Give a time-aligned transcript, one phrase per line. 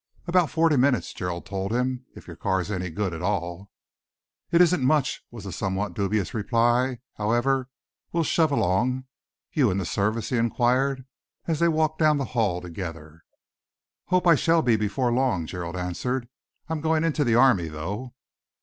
[0.25, 3.69] "About forty minutes," Gerald told him, "if your car's any good at all."
[4.49, 6.97] "It isn't much," was the somewhat dubious reply.
[7.17, 7.69] "However,
[8.11, 9.03] we'll shove along.
[9.53, 11.05] You in the Service?" he enquired,
[11.45, 13.21] as they walked down the hall together.
[14.05, 16.27] "Hope I shall be before long," Gerald answered.
[16.67, 18.15] "I'm going into the army, though."